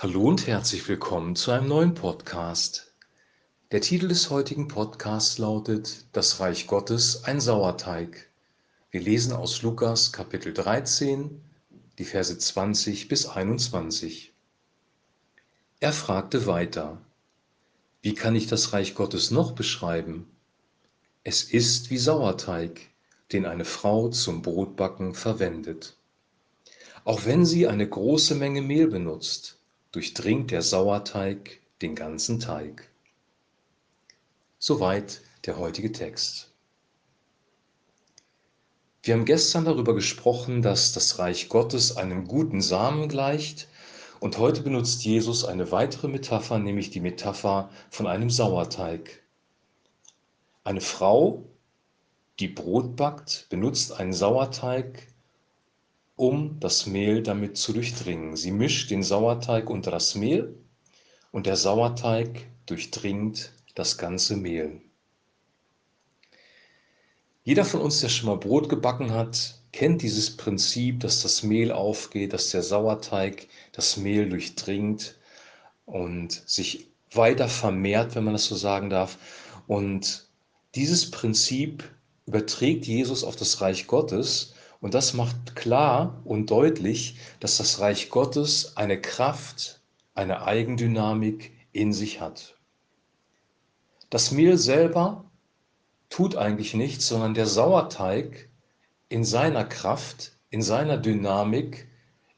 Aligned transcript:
Hallo 0.00 0.28
und 0.28 0.46
herzlich 0.46 0.88
willkommen 0.88 1.34
zu 1.34 1.50
einem 1.50 1.66
neuen 1.66 1.94
Podcast. 1.94 2.94
Der 3.72 3.80
Titel 3.80 4.06
des 4.06 4.30
heutigen 4.30 4.68
Podcasts 4.68 5.38
lautet 5.38 6.06
Das 6.12 6.38
Reich 6.38 6.68
Gottes, 6.68 7.24
ein 7.24 7.40
Sauerteig. 7.40 8.30
Wir 8.92 9.00
lesen 9.00 9.32
aus 9.32 9.60
Lukas 9.62 10.12
Kapitel 10.12 10.54
13, 10.54 11.42
die 11.98 12.04
Verse 12.04 12.38
20 12.38 13.08
bis 13.08 13.26
21. 13.26 14.32
Er 15.80 15.92
fragte 15.92 16.46
weiter, 16.46 17.02
wie 18.00 18.14
kann 18.14 18.36
ich 18.36 18.46
das 18.46 18.72
Reich 18.72 18.94
Gottes 18.94 19.32
noch 19.32 19.50
beschreiben? 19.50 20.30
Es 21.24 21.42
ist 21.42 21.90
wie 21.90 21.98
Sauerteig, 21.98 22.82
den 23.32 23.46
eine 23.46 23.64
Frau 23.64 24.10
zum 24.10 24.42
Brotbacken 24.42 25.16
verwendet. 25.16 25.96
Auch 27.02 27.24
wenn 27.24 27.44
sie 27.44 27.66
eine 27.66 27.88
große 27.88 28.36
Menge 28.36 28.62
Mehl 28.62 28.86
benutzt, 28.86 29.57
durchdringt 29.98 30.52
der 30.52 30.62
Sauerteig 30.62 31.58
den 31.82 31.96
ganzen 31.96 32.38
Teig. 32.38 32.88
Soweit 34.60 35.22
der 35.44 35.58
heutige 35.58 35.90
Text. 35.90 36.52
Wir 39.02 39.14
haben 39.14 39.24
gestern 39.24 39.64
darüber 39.64 39.96
gesprochen, 39.96 40.62
dass 40.62 40.92
das 40.92 41.18
Reich 41.18 41.48
Gottes 41.48 41.96
einem 41.96 42.28
guten 42.28 42.62
Samen 42.62 43.08
gleicht 43.08 43.66
und 44.20 44.38
heute 44.38 44.62
benutzt 44.62 45.04
Jesus 45.04 45.44
eine 45.44 45.72
weitere 45.72 46.06
Metapher, 46.06 46.60
nämlich 46.60 46.90
die 46.90 47.00
Metapher 47.00 47.68
von 47.90 48.06
einem 48.06 48.30
Sauerteig. 48.30 49.24
Eine 50.62 50.80
Frau, 50.80 51.42
die 52.38 52.46
Brot 52.46 52.94
backt, 52.94 53.48
benutzt 53.50 53.94
einen 53.94 54.12
Sauerteig, 54.12 55.08
um 56.18 56.58
das 56.58 56.86
Mehl 56.86 57.22
damit 57.22 57.56
zu 57.56 57.72
durchdringen. 57.72 58.36
Sie 58.36 58.50
mischt 58.50 58.90
den 58.90 59.04
Sauerteig 59.04 59.70
unter 59.70 59.92
das 59.92 60.16
Mehl 60.16 60.58
und 61.30 61.46
der 61.46 61.56
Sauerteig 61.56 62.44
durchdringt 62.66 63.52
das 63.76 63.96
ganze 63.98 64.36
Mehl. 64.36 64.82
Jeder 67.44 67.64
von 67.64 67.80
uns, 67.80 68.00
der 68.00 68.08
schon 68.08 68.28
mal 68.28 68.36
Brot 68.36 68.68
gebacken 68.68 69.12
hat, 69.12 69.60
kennt 69.70 70.02
dieses 70.02 70.36
Prinzip, 70.36 71.00
dass 71.00 71.22
das 71.22 71.44
Mehl 71.44 71.70
aufgeht, 71.70 72.32
dass 72.32 72.50
der 72.50 72.64
Sauerteig 72.64 73.46
das 73.70 73.96
Mehl 73.96 74.28
durchdringt 74.28 75.14
und 75.86 76.32
sich 76.46 76.88
weiter 77.12 77.48
vermehrt, 77.48 78.16
wenn 78.16 78.24
man 78.24 78.34
das 78.34 78.46
so 78.46 78.56
sagen 78.56 78.90
darf. 78.90 79.18
Und 79.68 80.26
dieses 80.74 81.12
Prinzip 81.12 81.84
überträgt 82.26 82.86
Jesus 82.86 83.22
auf 83.22 83.36
das 83.36 83.60
Reich 83.60 83.86
Gottes 83.86 84.54
und 84.80 84.94
das 84.94 85.12
macht 85.14 85.56
klar 85.56 86.20
und 86.24 86.50
deutlich, 86.50 87.18
dass 87.40 87.56
das 87.56 87.80
Reich 87.80 88.10
Gottes 88.10 88.76
eine 88.76 89.00
Kraft, 89.00 89.80
eine 90.14 90.46
Eigendynamik 90.46 91.52
in 91.72 91.92
sich 91.92 92.20
hat. 92.20 92.56
Das 94.10 94.30
Mehl 94.30 94.56
selber 94.56 95.24
tut 96.10 96.36
eigentlich 96.36 96.74
nichts, 96.74 97.08
sondern 97.08 97.34
der 97.34 97.46
Sauerteig 97.46 98.48
in 99.08 99.24
seiner 99.24 99.64
Kraft, 99.64 100.32
in 100.50 100.62
seiner 100.62 100.96
Dynamik, 100.96 101.88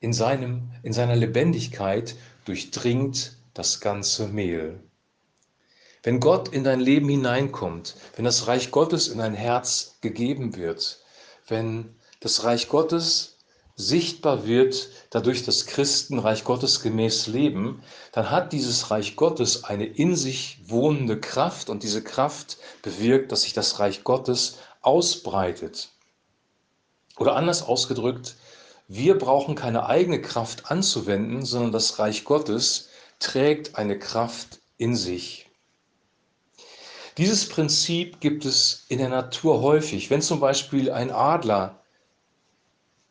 in, 0.00 0.12
seinem, 0.12 0.70
in 0.82 0.92
seiner 0.92 1.16
Lebendigkeit 1.16 2.16
durchdringt 2.44 3.36
das 3.54 3.80
ganze 3.80 4.28
Mehl. 4.28 4.80
Wenn 6.02 6.18
Gott 6.18 6.48
in 6.48 6.64
dein 6.64 6.80
Leben 6.80 7.08
hineinkommt, 7.10 7.96
wenn 8.16 8.24
das 8.24 8.46
Reich 8.46 8.70
Gottes 8.70 9.08
in 9.08 9.18
dein 9.18 9.34
Herz 9.34 9.98
gegeben 10.00 10.56
wird, 10.56 11.04
wenn 11.46 11.94
das 12.20 12.44
Reich 12.44 12.68
Gottes 12.68 13.38
sichtbar 13.76 14.46
wird, 14.46 14.90
dadurch, 15.10 15.42
dass 15.42 15.66
Christen 15.66 16.18
Reich 16.18 16.44
Gottes 16.44 16.82
gemäß 16.82 17.26
leben, 17.26 17.82
dann 18.12 18.30
hat 18.30 18.52
dieses 18.52 18.90
Reich 18.90 19.16
Gottes 19.16 19.64
eine 19.64 19.86
in 19.86 20.16
sich 20.16 20.60
wohnende 20.66 21.18
Kraft 21.18 21.70
und 21.70 21.82
diese 21.82 22.04
Kraft 22.04 22.58
bewirkt, 22.82 23.32
dass 23.32 23.42
sich 23.42 23.54
das 23.54 23.78
Reich 23.78 24.04
Gottes 24.04 24.58
ausbreitet. 24.82 25.88
Oder 27.16 27.36
anders 27.36 27.62
ausgedrückt, 27.62 28.36
wir 28.88 29.16
brauchen 29.16 29.54
keine 29.54 29.86
eigene 29.86 30.20
Kraft 30.20 30.70
anzuwenden, 30.70 31.44
sondern 31.44 31.72
das 31.72 31.98
Reich 31.98 32.24
Gottes 32.24 32.88
trägt 33.18 33.76
eine 33.76 33.98
Kraft 33.98 34.58
in 34.78 34.96
sich. 34.96 35.46
Dieses 37.16 37.48
Prinzip 37.48 38.20
gibt 38.20 38.44
es 38.44 38.86
in 38.88 38.98
der 38.98 39.08
Natur 39.08 39.60
häufig. 39.62 40.10
Wenn 40.10 40.22
zum 40.22 40.40
Beispiel 40.40 40.90
ein 40.90 41.10
Adler 41.10 41.80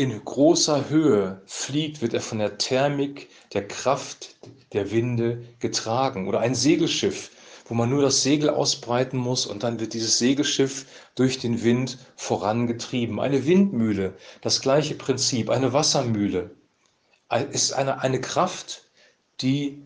in 0.00 0.24
großer 0.24 0.88
Höhe 0.88 1.42
fliegt, 1.44 2.00
wird 2.00 2.14
er 2.14 2.22
von 2.22 2.38
der 2.38 2.56
Thermik, 2.56 3.28
der 3.52 3.68
Kraft 3.68 4.34
der 4.72 4.90
Winde 4.92 5.44
getragen. 5.58 6.26
Oder 6.26 6.40
ein 6.40 6.54
Segelschiff, 6.54 7.30
wo 7.66 7.74
man 7.74 7.90
nur 7.90 8.00
das 8.00 8.22
Segel 8.22 8.48
ausbreiten 8.48 9.18
muss 9.18 9.44
und 9.44 9.62
dann 9.62 9.78
wird 9.78 9.92
dieses 9.92 10.16
Segelschiff 10.16 10.86
durch 11.16 11.38
den 11.38 11.62
Wind 11.62 11.98
vorangetrieben. 12.16 13.20
Eine 13.20 13.44
Windmühle, 13.44 14.14
das 14.40 14.62
gleiche 14.62 14.94
Prinzip, 14.94 15.50
eine 15.50 15.74
Wassermühle, 15.74 16.56
ist 17.50 17.74
eine, 17.74 18.00
eine 18.00 18.22
Kraft, 18.22 18.84
die 19.42 19.82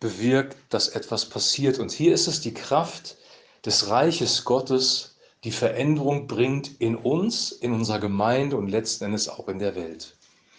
bewirkt, 0.00 0.56
dass 0.70 0.88
etwas 0.88 1.26
passiert. 1.26 1.78
Und 1.78 1.92
hier 1.92 2.14
ist 2.14 2.26
es 2.26 2.40
die 2.40 2.54
Kraft 2.54 3.18
des 3.66 3.90
Reiches 3.90 4.46
Gottes, 4.46 5.17
die 5.44 5.52
Veränderung 5.52 6.26
bringt 6.26 6.80
in 6.80 6.96
uns, 6.96 7.52
in 7.52 7.72
unserer 7.72 8.00
Gemeinde 8.00 8.56
und 8.56 8.68
letzten 8.68 9.04
Endes 9.04 9.28
auch 9.28 9.48
in 9.48 9.58
der 9.58 9.76
Welt. 9.76 10.16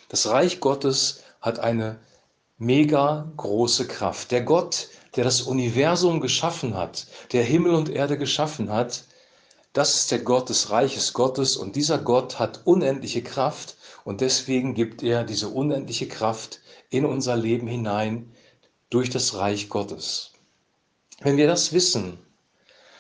Das 0.07 0.28
Reich 0.28 0.59
Gottes 0.59 1.23
hat 1.41 1.59
eine 1.59 2.00
mega 2.57 3.31
große 3.38 3.88
Kraft. 3.88 4.31
Der 4.31 4.41
Gott, 4.41 4.89
der 5.16 5.23
das 5.23 5.41
Universum 5.41 6.22
geschaffen 6.22 6.75
hat, 6.75 7.07
der 7.31 7.44
Himmel 7.44 7.73
und 7.73 7.89
Erde 7.89 8.18
geschaffen 8.18 8.72
hat, 8.72 9.03
das 9.73 9.95
ist 9.95 10.12
der 10.12 10.19
Gott 10.19 10.50
des 10.50 10.72
Reiches 10.72 11.13
Gottes 11.13 11.56
und 11.56 11.75
dieser 11.75 12.00
Gott 12.00 12.39
hat 12.39 12.62
unendliche 12.66 13.22
Kraft 13.22 13.78
und 14.03 14.22
deswegen 14.22 14.73
gibt 14.73 15.03
er 15.03 15.23
diese 15.23 15.50
unendliche 15.50 16.07
Kraft 16.07 16.59
in 16.89 17.06
unser 17.06 17.35
Leben 17.35 17.68
hinein 17.68 18.31
durch 18.89 19.09
das 19.09 19.35
Reich 19.35 19.69
Gottes. 19.69 20.31
Wenn 21.22 21.38
wir 21.38 21.47
das 21.47 21.72
wissen, 21.72 22.18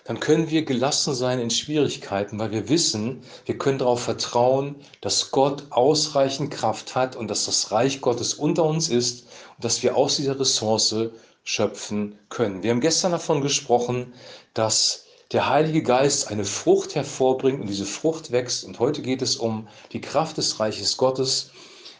dann 0.09 0.19
können 0.19 0.49
wir 0.49 0.65
gelassen 0.65 1.13
sein 1.13 1.39
in 1.39 1.51
Schwierigkeiten, 1.51 2.39
weil 2.39 2.49
wir 2.49 2.67
wissen, 2.67 3.21
wir 3.45 3.59
können 3.59 3.77
darauf 3.77 4.01
vertrauen, 4.01 4.77
dass 5.01 5.29
Gott 5.29 5.65
ausreichend 5.69 6.49
Kraft 6.49 6.95
hat 6.95 7.15
und 7.15 7.27
dass 7.27 7.45
das 7.45 7.71
Reich 7.71 8.01
Gottes 8.01 8.33
unter 8.33 8.63
uns 8.63 8.89
ist 8.89 9.27
und 9.55 9.63
dass 9.65 9.83
wir 9.83 9.95
aus 9.95 10.15
dieser 10.15 10.39
Ressource 10.39 10.95
schöpfen 11.43 12.17
können. 12.29 12.63
Wir 12.63 12.71
haben 12.71 12.81
gestern 12.81 13.11
davon 13.11 13.41
gesprochen, 13.41 14.15
dass 14.55 15.05
der 15.31 15.47
Heilige 15.47 15.83
Geist 15.83 16.31
eine 16.31 16.43
Frucht 16.43 16.95
hervorbringt 16.95 17.61
und 17.61 17.67
diese 17.67 17.85
Frucht 17.85 18.31
wächst. 18.31 18.63
Und 18.63 18.79
heute 18.79 19.03
geht 19.03 19.21
es 19.21 19.35
um 19.35 19.67
die 19.91 20.01
Kraft 20.01 20.37
des 20.37 20.59
Reiches 20.59 20.97
Gottes, 20.97 21.51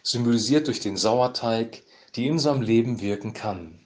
symbolisiert 0.02 0.66
durch 0.66 0.80
den 0.80 0.98
Sauerteig, 0.98 1.84
die 2.16 2.26
in 2.26 2.32
unserem 2.32 2.64
Leben 2.64 3.02
wirken 3.02 3.34
kann. 3.34 3.86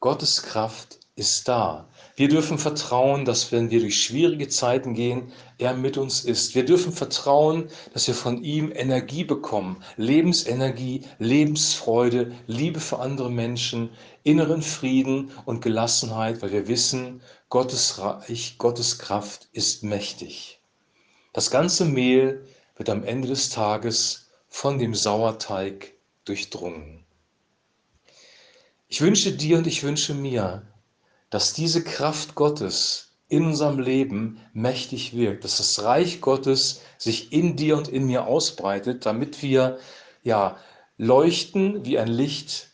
Gottes 0.00 0.42
Kraft 0.42 0.98
ist 1.18 1.48
da. 1.48 1.88
Wir 2.14 2.28
dürfen 2.28 2.58
vertrauen, 2.58 3.24
dass 3.24 3.50
wenn 3.50 3.70
wir 3.70 3.80
durch 3.80 4.00
schwierige 4.00 4.48
Zeiten 4.48 4.94
gehen, 4.94 5.32
er 5.58 5.74
mit 5.74 5.98
uns 5.98 6.24
ist. 6.24 6.54
Wir 6.54 6.64
dürfen 6.64 6.92
vertrauen, 6.92 7.68
dass 7.92 8.06
wir 8.06 8.14
von 8.14 8.42
ihm 8.44 8.72
Energie 8.74 9.24
bekommen, 9.24 9.82
Lebensenergie, 9.96 11.02
Lebensfreude, 11.18 12.32
Liebe 12.46 12.78
für 12.78 13.00
andere 13.00 13.30
Menschen, 13.30 13.90
inneren 14.22 14.62
Frieden 14.62 15.32
und 15.44 15.60
Gelassenheit, 15.60 16.40
weil 16.40 16.52
wir 16.52 16.68
wissen, 16.68 17.20
Gottes 17.48 17.98
Reich, 17.98 18.56
Gottes 18.58 18.98
Kraft 18.98 19.48
ist 19.52 19.82
mächtig. 19.82 20.60
Das 21.32 21.50
ganze 21.50 21.84
Mehl 21.84 22.46
wird 22.76 22.90
am 22.90 23.02
Ende 23.02 23.26
des 23.26 23.50
Tages 23.50 24.30
von 24.48 24.78
dem 24.78 24.94
Sauerteig 24.94 25.94
durchdrungen. 26.24 27.04
Ich 28.88 29.00
wünsche 29.00 29.32
dir 29.32 29.58
und 29.58 29.66
ich 29.66 29.82
wünsche 29.82 30.14
mir, 30.14 30.62
dass 31.30 31.52
diese 31.52 31.84
Kraft 31.84 32.34
Gottes 32.34 33.12
in 33.28 33.44
unserem 33.44 33.78
Leben 33.78 34.40
mächtig 34.52 35.14
wirkt, 35.14 35.44
dass 35.44 35.58
das 35.58 35.82
Reich 35.82 36.20
Gottes 36.20 36.80
sich 36.96 37.32
in 37.32 37.56
dir 37.56 37.76
und 37.76 37.88
in 37.88 38.06
mir 38.06 38.26
ausbreitet, 38.26 39.04
damit 39.04 39.42
wir 39.42 39.78
ja 40.22 40.56
leuchten 40.96 41.84
wie 41.84 41.98
ein 41.98 42.08
Licht, 42.08 42.67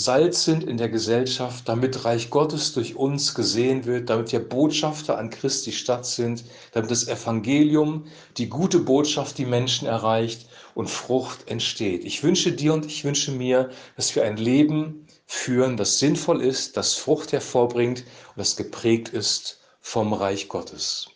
Salz 0.00 0.44
sind 0.44 0.64
in 0.64 0.78
der 0.78 0.88
Gesellschaft, 0.88 1.68
damit 1.68 2.06
Reich 2.06 2.30
Gottes 2.30 2.72
durch 2.72 2.96
uns 2.96 3.34
gesehen 3.34 3.84
wird, 3.84 4.08
damit 4.08 4.32
wir 4.32 4.40
Botschafter 4.40 5.18
an 5.18 5.28
Christi 5.28 5.72
Stadt 5.72 6.06
sind, 6.06 6.44
damit 6.72 6.90
das 6.90 7.06
Evangelium, 7.06 8.06
die 8.38 8.48
gute 8.48 8.78
Botschaft, 8.78 9.36
die 9.36 9.44
Menschen 9.44 9.86
erreicht 9.86 10.48
und 10.74 10.88
Frucht 10.88 11.50
entsteht. 11.50 12.04
Ich 12.04 12.22
wünsche 12.22 12.52
dir 12.52 12.72
und 12.72 12.86
ich 12.86 13.04
wünsche 13.04 13.30
mir, 13.30 13.68
dass 13.96 14.14
wir 14.16 14.24
ein 14.24 14.38
Leben 14.38 15.06
führen, 15.26 15.76
das 15.76 15.98
sinnvoll 15.98 16.40
ist, 16.40 16.78
das 16.78 16.94
Frucht 16.94 17.32
hervorbringt 17.32 18.00
und 18.00 18.38
das 18.38 18.56
geprägt 18.56 19.10
ist 19.10 19.60
vom 19.82 20.14
Reich 20.14 20.48
Gottes. 20.48 21.08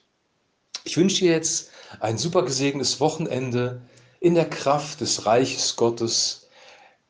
Ich 0.84 0.98
wünsche 0.98 1.20
dir 1.24 1.32
jetzt 1.32 1.70
ein 2.00 2.18
super 2.18 2.42
gesegnetes 2.42 3.00
Wochenende 3.00 3.80
in 4.20 4.34
der 4.34 4.50
Kraft 4.50 5.00
des 5.00 5.24
Reiches 5.24 5.74
Gottes, 5.76 6.43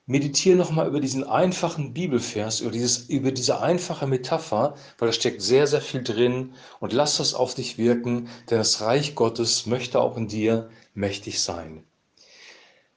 meditiere 0.07 0.57
nochmal 0.57 0.87
über 0.87 1.01
diesen 1.01 1.25
einfachen 1.25 1.95
Bibelvers, 1.95 2.61
über, 2.61 2.71
dieses, 2.71 3.09
über 3.09 3.33
diese 3.33 3.61
einfache 3.61 4.07
Metapher, 4.07 4.77
weil 4.99 5.09
da 5.09 5.13
steckt 5.13 5.41
sehr, 5.41 5.67
sehr 5.67 5.81
viel 5.81 6.03
drin 6.03 6.55
und 6.81 6.93
lass 6.93 7.17
das 7.17 7.35
auf 7.35 7.55
dich 7.55 7.79
wirken, 7.79 8.29
denn 8.51 8.59
das 8.59 8.81
Reich 8.81 9.15
Gottes 9.15 9.67
möchte 9.67 10.01
auch 10.01 10.17
in 10.17 10.29
dir 10.29 10.69
mächtig 10.95 11.41
sein. 11.41 11.85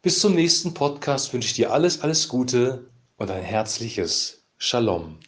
Bis 0.02 0.20
zum 0.20 0.36
nächsten 0.36 0.74
Podcast 0.74 1.34
wünsche 1.34 1.48
ich 1.48 1.56
dir 1.56 1.72
alles, 1.72 2.02
alles 2.02 2.28
Gute 2.28 2.90
und 3.18 3.32
ein 3.32 3.44
herzliches 3.44 4.44
Shalom. 4.58 5.20